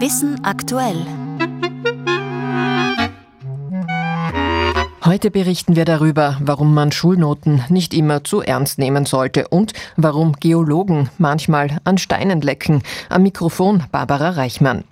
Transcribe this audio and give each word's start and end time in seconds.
Wissen 0.00 0.44
aktuell. 0.44 1.04
Heute 5.04 5.32
berichten 5.32 5.74
wir 5.74 5.84
darüber, 5.84 6.36
warum 6.40 6.72
man 6.72 6.92
Schulnoten 6.92 7.64
nicht 7.68 7.92
immer 7.94 8.22
zu 8.22 8.40
ernst 8.40 8.78
nehmen 8.78 9.06
sollte 9.06 9.48
und 9.48 9.72
warum 9.96 10.34
Geologen 10.34 11.10
manchmal 11.18 11.80
an 11.82 11.98
Steinen 11.98 12.42
lecken. 12.42 12.82
Am 13.08 13.24
Mikrofon 13.24 13.82
Barbara 13.90 14.30
Reichmann. 14.30 14.84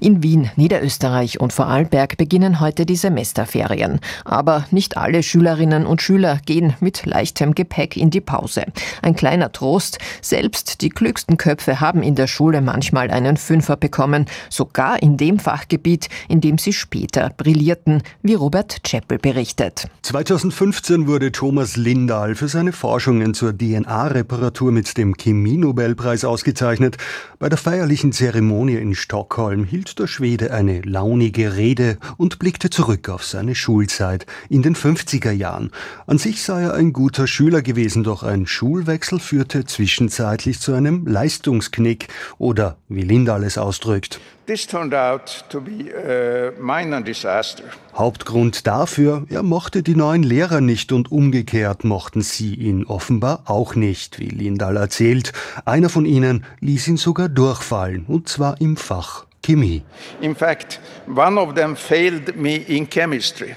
In 0.00 0.22
Wien, 0.22 0.50
Niederösterreich 0.56 1.40
und 1.40 1.52
Vorarlberg 1.52 2.16
beginnen 2.16 2.60
heute 2.60 2.86
die 2.86 2.96
Semesterferien. 2.96 4.00
Aber 4.24 4.66
nicht 4.70 4.96
alle 4.96 5.22
Schülerinnen 5.22 5.86
und 5.86 6.02
Schüler 6.02 6.40
gehen 6.46 6.74
mit 6.80 7.06
leichtem 7.06 7.54
Gepäck 7.54 7.96
in 7.96 8.10
die 8.10 8.20
Pause. 8.20 8.64
Ein 9.02 9.16
kleiner 9.16 9.52
Trost, 9.52 9.98
selbst 10.20 10.80
die 10.80 10.88
klügsten 10.88 11.36
Köpfe 11.36 11.80
haben 11.80 12.02
in 12.02 12.14
der 12.14 12.26
Schule 12.26 12.60
manchmal 12.60 13.10
einen 13.10 13.36
Fünfer 13.36 13.76
bekommen, 13.76 14.26
sogar 14.50 15.02
in 15.02 15.16
dem 15.16 15.38
Fachgebiet, 15.38 16.08
in 16.28 16.40
dem 16.40 16.58
sie 16.58 16.72
später 16.72 17.30
brillierten, 17.36 18.02
wie 18.22 18.34
Robert 18.34 18.82
Chappell 18.84 19.18
berichtet. 19.18 19.88
2015 20.02 21.06
wurde 21.06 21.32
Thomas 21.32 21.76
Lindahl 21.76 22.34
für 22.34 22.48
seine 22.48 22.72
Forschungen 22.72 23.34
zur 23.34 23.56
DNA-Reparatur 23.56 24.72
mit 24.72 24.96
dem 24.96 25.16
Chemie-Nobelpreis 25.16 26.24
ausgezeichnet. 26.24 26.96
Bei 27.38 27.48
der 27.48 27.58
feierlichen 27.58 28.12
Zeremonie 28.12 28.76
in 28.76 28.94
Stockholm 28.94 29.63
hielt 29.64 29.98
der 29.98 30.06
Schwede 30.06 30.52
eine 30.52 30.82
launige 30.82 31.56
Rede 31.56 31.98
und 32.16 32.38
blickte 32.38 32.70
zurück 32.70 33.08
auf 33.08 33.24
seine 33.24 33.54
Schulzeit 33.54 34.26
in 34.48 34.62
den 34.62 34.76
50er 34.76 35.32
Jahren. 35.32 35.70
An 36.06 36.18
sich 36.18 36.42
sei 36.42 36.62
er 36.62 36.74
ein 36.74 36.92
guter 36.92 37.26
Schüler 37.26 37.62
gewesen, 37.62 38.04
doch 38.04 38.22
ein 38.22 38.46
Schulwechsel 38.46 39.18
führte 39.18 39.64
zwischenzeitlich 39.64 40.60
zu 40.60 40.72
einem 40.72 41.06
Leistungsknick 41.06 42.08
oder 42.38 42.76
wie 42.88 43.02
Lindahl 43.02 43.44
es 43.44 43.58
ausdrückt. 43.58 44.20
This 44.46 44.66
turned 44.66 44.92
out 44.92 45.42
to 45.48 45.58
be 45.58 45.90
a 45.94 46.52
minor 46.60 47.00
disaster. 47.00 47.64
Hauptgrund 47.94 48.66
dafür, 48.66 49.24
er 49.30 49.42
mochte 49.42 49.82
die 49.82 49.96
neuen 49.96 50.22
Lehrer 50.22 50.60
nicht 50.60 50.92
und 50.92 51.10
umgekehrt 51.10 51.84
mochten 51.84 52.20
sie 52.20 52.54
ihn 52.54 52.84
offenbar 52.84 53.44
auch 53.46 53.74
nicht, 53.74 54.18
wie 54.18 54.28
Lindahl 54.28 54.76
erzählt. 54.76 55.32
Einer 55.64 55.88
von 55.88 56.04
ihnen 56.04 56.44
ließ 56.60 56.88
ihn 56.88 56.98
sogar 56.98 57.30
durchfallen, 57.30 58.04
und 58.06 58.28
zwar 58.28 58.60
im 58.60 58.76
Fach 58.76 59.24
Chemie. 59.44 59.82
In 60.20 60.34
fact, 60.34 60.80
one 61.06 61.38
of 61.38 61.54
them 61.54 61.76
failed 61.76 62.36
me 62.36 62.56
in 62.56 62.88
chemistry. 62.88 63.54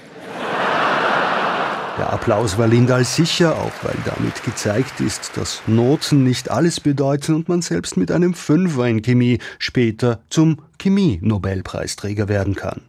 Der 1.98 2.12
Applaus 2.12 2.56
war 2.56 2.68
Lindahl 2.68 3.04
sicher, 3.04 3.56
auch 3.56 3.72
weil 3.82 3.96
damit 4.04 4.44
gezeigt 4.44 5.00
ist, 5.00 5.36
dass 5.36 5.62
Noten 5.66 6.22
nicht 6.22 6.48
alles 6.48 6.78
bedeuten 6.78 7.34
und 7.34 7.48
man 7.48 7.60
selbst 7.60 7.96
mit 7.96 8.12
einem 8.12 8.34
Fünfer 8.34 8.86
in 8.86 9.02
Chemie 9.02 9.38
später 9.58 10.20
zum 10.30 10.58
Chemie-Nobelpreisträger 10.78 12.28
werden 12.28 12.54
kann. 12.54 12.82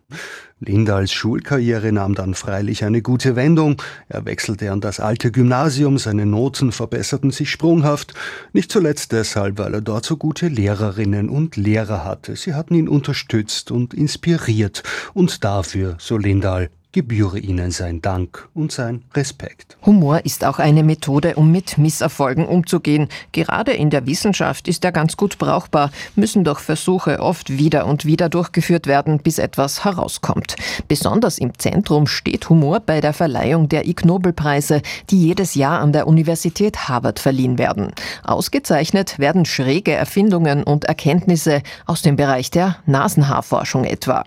Lindahls 0.62 1.14
Schulkarriere 1.14 1.92
nahm 1.92 2.16
dann 2.16 2.34
freilich 2.34 2.84
eine 2.84 3.02
gute 3.02 3.36
Wendung. 3.36 3.82
Er 4.10 4.26
wechselte 4.26 4.72
an 4.72 4.82
das 4.82 5.00
alte 5.00 5.32
Gymnasium, 5.32 5.98
seine 5.98 6.26
Noten 6.26 6.72
verbesserten 6.72 7.32
sich 7.32 7.50
sprunghaft, 7.50 8.14
nicht 8.52 8.72
zuletzt 8.72 9.14
deshalb, 9.14 9.58
weil 9.58 9.74
er 9.74 9.82
dort 9.82 10.06
so 10.06 10.18
gute 10.18 10.50
Lehrerinnen 10.50 11.30
und 11.30 11.56
Lehrer 11.56 12.04
hatte. 12.04 12.36
Sie 12.36 12.54
hatten 12.54 12.76
ihn 12.76 12.90
unterstützt 12.90 13.72
und 13.72 13.94
inspiriert, 13.94 14.84
und 15.14 15.44
dafür, 15.44 15.96
so 16.00 16.18
Lindahl, 16.18 16.70
gebühre 16.92 17.38
ihnen 17.38 17.72
sein 17.72 18.02
Dank 18.02 18.50
und 18.56 18.72
sein 18.72 19.04
Respekt. 19.14 19.78
Humor 19.86 20.26
ist 20.26 20.44
auch 20.44 20.58
eine 20.58 20.84
Methode, 20.84 21.36
um 21.36 21.52
mit 21.52 21.78
Misserfolgen 21.78 22.48
umzugehen. 22.48 23.10
Gerade 23.32 23.74
in 23.74 23.92
der 23.92 24.08
Wissenschaft 24.08 24.68
ist 24.68 24.84
er 24.84 24.92
ganz 24.92 25.16
gut 25.16 25.38
brauchbar, 25.38 25.92
müssen 26.16 26.44
doch 26.44 26.60
Versuche 26.60 27.20
oft 27.20 27.52
wieder 27.52 27.86
und 27.86 28.06
wieder 28.06 28.28
durchgeführt 28.28 28.88
werden, 28.88 29.20
bis 29.20 29.38
etwas 29.38 29.86
herauskommt. 29.86 30.56
Besonders 30.88 31.38
im 31.38 31.58
Zentrum 31.60 32.08
steht 32.08 32.50
Humor 32.50 32.80
bei 32.80 33.02
der 33.02 33.14
Verleihung 33.14 33.70
der 33.70 33.88
Ig 33.88 34.06
Nobelpreise, 34.06 34.82
die 35.12 35.28
jedes 35.28 35.54
Jahr 35.54 35.82
an 35.82 35.94
der 35.94 36.08
Universität 36.08 36.90
Harvard 36.90 37.20
verliehen 37.20 37.60
werden. 37.60 37.92
Ausgezeichnet 38.24 39.20
werden 39.20 39.46
schräge 39.46 39.92
Erfindungen 39.92 40.64
und 40.64 40.86
Erkenntnisse 40.86 41.62
aus 41.86 42.02
dem 42.02 42.16
Bereich 42.16 42.50
der 42.50 42.78
Nasenhaarforschung 42.88 43.84
etwa. 43.84 44.24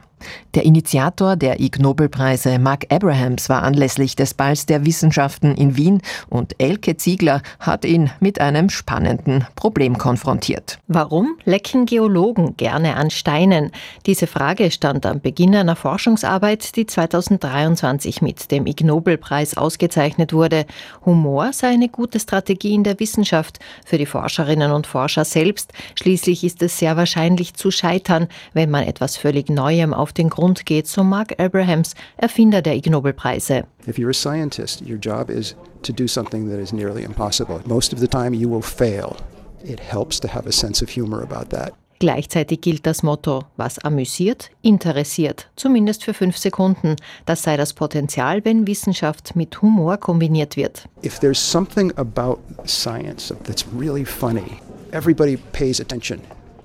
Der 0.54 0.64
Initiator 0.64 1.36
der 1.36 1.60
Ig 1.60 1.78
Nobelpreise, 1.78 2.58
Mark 2.58 2.86
Abrahams, 2.90 3.48
war 3.48 3.62
anlässlich 3.62 4.16
des 4.16 4.34
Balls 4.34 4.66
der 4.66 4.84
Wissenschaften 4.84 5.54
in 5.54 5.76
Wien 5.76 6.02
und 6.28 6.54
Elke 6.58 6.96
Ziegler 6.96 7.42
hat 7.58 7.84
ihn 7.84 8.10
mit 8.20 8.40
einem 8.40 8.70
spannenden 8.70 9.46
Problem 9.56 9.98
konfrontiert. 9.98 10.78
Warum 10.88 11.36
lecken 11.44 11.86
Geologen 11.86 12.56
gerne 12.56 12.96
an 12.96 13.10
Steinen? 13.10 13.70
Diese 14.06 14.26
Frage 14.26 14.70
stand 14.70 15.06
am 15.06 15.20
Beginn 15.20 15.54
einer 15.54 15.76
Forschungsarbeit, 15.76 16.76
die 16.76 16.86
2023 16.86 18.22
mit 18.22 18.50
dem 18.50 18.66
Ig 18.66 18.84
Nobelpreis 18.84 19.56
ausgezeichnet 19.56 20.32
wurde. 20.32 20.66
Humor 21.04 21.52
sei 21.52 21.68
eine 21.68 21.88
gute 21.88 22.20
Strategie 22.20 22.74
in 22.74 22.84
der 22.84 22.98
Wissenschaft 23.00 23.58
für 23.84 23.98
die 23.98 24.06
Forscherinnen 24.06 24.72
und 24.72 24.86
Forscher 24.86 25.24
selbst. 25.24 25.72
Schließlich 25.94 26.44
ist 26.44 26.62
es 26.62 26.78
sehr 26.78 26.96
wahrscheinlich 26.96 27.54
zu 27.54 27.70
scheitern, 27.70 28.28
wenn 28.52 28.70
man 28.70 28.84
etwas 28.84 29.16
völlig 29.16 29.48
Neuem 29.48 29.94
auf 29.94 30.11
den 30.12 30.28
Grund 30.28 30.66
geht, 30.66 30.86
so 30.86 31.02
Mark 31.02 31.34
Abrahams, 31.38 31.94
Erfinder 32.16 32.62
der 32.62 32.76
Ig 32.76 32.90
Nobelpreise. 32.90 33.64
If 33.86 33.98
you're 33.98 34.10
a 34.10 34.14
scientist, 34.14 34.82
your 34.82 34.98
job 34.98 35.30
is 35.30 35.56
to 35.82 35.92
do 35.92 36.06
something 36.06 36.48
that 36.48 36.58
is 36.58 36.72
nearly 36.72 37.02
impossible. 37.02 37.60
Most 37.66 37.92
of 37.92 38.00
the 38.00 38.08
time 38.08 38.34
you 38.34 38.48
will 38.48 38.62
fail. 38.62 39.16
It 39.64 39.80
helps 39.80 40.18
to 40.20 40.28
have 40.28 40.48
a 40.48 40.52
sense 40.52 40.82
of 40.82 40.90
humor 40.90 41.22
about 41.22 41.50
that. 41.50 41.72
Gleichzeitig 42.02 42.60
gilt 42.60 42.84
das 42.84 43.04
Motto, 43.04 43.44
was 43.56 43.78
amüsiert, 43.78 44.50
interessiert, 44.60 45.48
zumindest 45.54 46.02
für 46.02 46.12
fünf 46.12 46.36
Sekunden. 46.36 46.96
Das 47.26 47.44
sei 47.44 47.56
das 47.56 47.74
Potenzial, 47.74 48.44
wenn 48.44 48.66
Wissenschaft 48.66 49.36
mit 49.36 49.62
Humor 49.62 49.98
kombiniert 49.98 50.56
wird. 50.56 50.88
If 51.04 51.20
there's 51.20 51.38
something 51.38 51.92
about 51.96 52.40
science 52.66 53.32
that's 53.44 53.64
really 53.72 54.04
funny, 54.04 54.60
everybody 54.90 55.36
pays 55.52 55.80
attention 55.80 56.18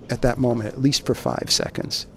at 0.10 0.24
that 0.24 0.40
moment, 0.40 0.74
at 0.74 0.82
least 0.82 1.06
for 1.06 1.14
five 1.14 1.52
seconds. 1.52 2.08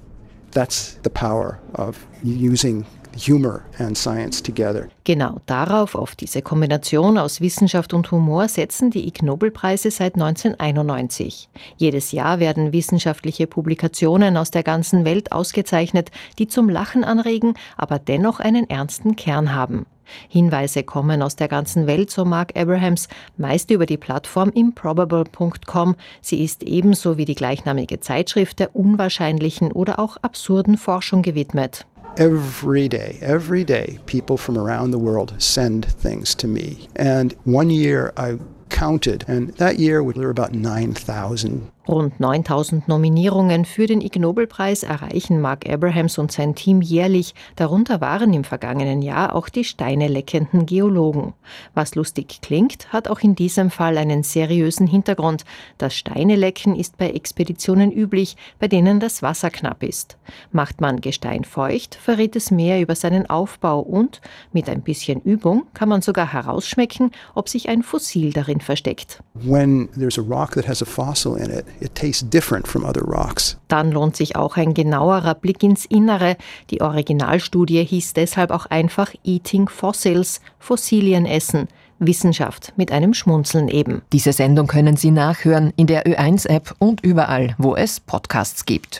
That's 0.52 0.94
the 1.02 1.10
power 1.10 1.58
of 1.74 2.06
using 2.22 2.86
humor 3.16 3.62
and 3.78 3.96
science 3.96 4.42
together. 4.42 4.88
Genau 5.04 5.40
darauf, 5.46 5.94
auf 5.94 6.14
diese 6.14 6.42
Kombination 6.42 7.18
aus 7.18 7.40
Wissenschaft 7.40 7.94
und 7.94 8.10
Humor, 8.10 8.48
setzen 8.48 8.90
die 8.90 9.06
Ig 9.06 9.22
Nobelpreise 9.22 9.90
seit 9.90 10.14
1991. 10.14 11.48
Jedes 11.76 12.12
Jahr 12.12 12.40
werden 12.40 12.72
wissenschaftliche 12.72 13.46
Publikationen 13.46 14.36
aus 14.36 14.50
der 14.50 14.62
ganzen 14.62 15.04
Welt 15.04 15.32
ausgezeichnet, 15.32 16.10
die 16.38 16.48
zum 16.48 16.68
Lachen 16.68 17.04
anregen, 17.04 17.54
aber 17.76 17.98
dennoch 17.98 18.40
einen 18.40 18.68
ernsten 18.68 19.16
Kern 19.16 19.54
haben. 19.54 19.86
Hinweise 20.28 20.82
kommen 20.82 21.22
aus 21.22 21.36
der 21.36 21.48
ganzen 21.48 21.86
Welt, 21.86 22.10
so 22.10 22.24
Mark 22.24 22.56
Abrahams, 22.56 23.08
meist 23.36 23.70
über 23.70 23.86
die 23.86 23.96
Plattform 23.96 24.50
improbable.com. 24.50 25.96
Sie 26.20 26.42
ist 26.44 26.62
ebenso 26.62 27.16
wie 27.16 27.24
die 27.24 27.34
gleichnamige 27.34 28.00
Zeitschrift 28.00 28.58
der 28.58 28.74
unwahrscheinlichen 28.74 29.72
oder 29.72 29.98
auch 29.98 30.16
absurden 30.18 30.76
Forschung 30.76 31.22
gewidmet. 31.22 31.86
Every 32.16 32.88
day, 32.88 33.18
every 33.22 33.64
day, 33.64 33.98
people 34.06 34.36
from 34.36 34.58
around 34.58 34.90
the 34.90 34.98
world 34.98 35.34
send 35.38 35.86
things 35.86 36.34
to 36.36 36.46
me. 36.46 36.88
And 36.96 37.34
one 37.44 37.70
year 37.70 38.12
I 38.16 38.38
counted, 38.68 39.24
and 39.28 39.50
that 39.54 39.78
year 39.78 40.04
there 40.12 40.24
were 40.24 40.30
about 40.30 40.52
9,000 40.54 41.70
Rund 41.90 42.20
9000 42.20 42.86
Nominierungen 42.86 43.64
für 43.64 43.88
den 43.88 44.00
Ig 44.00 44.16
Nobelpreis 44.16 44.84
erreichen 44.84 45.40
Mark 45.40 45.68
Abrahams 45.68 46.18
und 46.18 46.30
sein 46.30 46.54
Team 46.54 46.82
jährlich. 46.82 47.34
Darunter 47.56 48.00
waren 48.00 48.32
im 48.32 48.44
vergangenen 48.44 49.02
Jahr 49.02 49.34
auch 49.34 49.48
die 49.48 49.64
steineleckenden 49.64 50.66
Geologen. 50.66 51.34
Was 51.74 51.96
lustig 51.96 52.42
klingt, 52.42 52.92
hat 52.92 53.08
auch 53.08 53.18
in 53.18 53.34
diesem 53.34 53.70
Fall 53.70 53.98
einen 53.98 54.22
seriösen 54.22 54.86
Hintergrund. 54.86 55.44
Das 55.78 55.96
Steinelecken 55.96 56.76
ist 56.76 56.96
bei 56.96 57.10
Expeditionen 57.10 57.90
üblich, 57.90 58.36
bei 58.60 58.68
denen 58.68 59.00
das 59.00 59.20
Wasser 59.20 59.50
knapp 59.50 59.82
ist. 59.82 60.16
Macht 60.52 60.80
man 60.80 61.00
Gestein 61.00 61.42
feucht, 61.42 61.96
verrät 61.96 62.36
es 62.36 62.52
mehr 62.52 62.80
über 62.80 62.94
seinen 62.94 63.28
Aufbau 63.28 63.80
und 63.80 64.20
mit 64.52 64.68
ein 64.68 64.82
bisschen 64.82 65.20
Übung 65.22 65.64
kann 65.74 65.88
man 65.88 66.02
sogar 66.02 66.32
herausschmecken, 66.32 67.10
ob 67.34 67.48
sich 67.48 67.68
ein 67.68 67.82
Fossil 67.82 68.32
darin 68.32 68.60
versteckt. 68.60 69.24
When 69.34 69.88
there's 69.98 70.18
a 70.18 70.22
rock 70.22 70.52
that 70.52 70.68
has 70.68 70.80
a 70.82 70.86
fossil 70.86 71.34
in 71.34 71.50
it, 71.50 71.66
it 71.80 71.94
tastes 71.94 72.28
different 72.28 72.66
from 72.66 72.84
other 72.84 73.02
rocks. 73.02 73.58
Dann 73.68 73.92
lohnt 73.92 74.16
sich 74.16 74.36
auch 74.36 74.56
ein 74.56 74.74
genauerer 74.74 75.34
Blick 75.34 75.62
ins 75.62 75.84
Innere. 75.84 76.36
Die 76.70 76.80
Originalstudie 76.80 77.84
hieß 77.84 78.14
deshalb 78.14 78.50
auch 78.50 78.66
einfach 78.66 79.12
Eating 79.24 79.68
Fossils, 79.68 80.40
Fossilien 80.58 81.26
essen. 81.26 81.68
Wissenschaft 82.00 82.72
mit 82.76 82.90
einem 82.90 83.14
Schmunzeln 83.14 83.68
eben. 83.68 84.02
Diese 84.12 84.32
Sendung 84.32 84.66
können 84.66 84.96
Sie 84.96 85.10
nachhören 85.10 85.72
in 85.76 85.86
der 85.86 86.06
Ö1-App 86.06 86.74
und 86.78 87.04
überall, 87.04 87.54
wo 87.58 87.76
es 87.76 88.00
Podcasts 88.00 88.64
gibt. 88.64 88.98